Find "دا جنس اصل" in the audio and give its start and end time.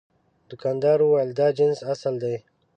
1.39-2.15